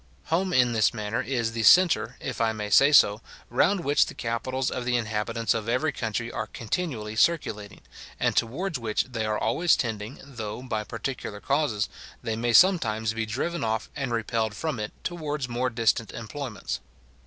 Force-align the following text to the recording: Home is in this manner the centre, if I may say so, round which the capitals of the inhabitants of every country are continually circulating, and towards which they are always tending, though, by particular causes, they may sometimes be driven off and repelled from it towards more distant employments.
Home 0.33 0.51
is 0.51 0.59
in 0.63 0.73
this 0.73 0.95
manner 0.95 1.21
the 1.23 1.61
centre, 1.61 2.17
if 2.19 2.41
I 2.41 2.53
may 2.53 2.71
say 2.71 2.91
so, 2.91 3.21
round 3.51 3.83
which 3.83 4.07
the 4.07 4.15
capitals 4.15 4.71
of 4.71 4.83
the 4.83 4.97
inhabitants 4.97 5.53
of 5.53 5.69
every 5.69 5.91
country 5.91 6.31
are 6.31 6.47
continually 6.47 7.15
circulating, 7.15 7.81
and 8.19 8.35
towards 8.35 8.79
which 8.79 9.03
they 9.03 9.27
are 9.27 9.37
always 9.37 9.75
tending, 9.75 10.19
though, 10.23 10.63
by 10.63 10.83
particular 10.83 11.39
causes, 11.39 11.87
they 12.23 12.35
may 12.35 12.51
sometimes 12.51 13.13
be 13.13 13.27
driven 13.27 13.63
off 13.63 13.91
and 13.95 14.11
repelled 14.11 14.55
from 14.55 14.79
it 14.79 14.91
towards 15.03 15.47
more 15.47 15.69
distant 15.69 16.11
employments. 16.13 16.79